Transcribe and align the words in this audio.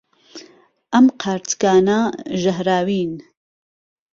ئەم 0.93 1.05
قارچکانە 1.21 1.99
ژەهراوین. 2.41 3.13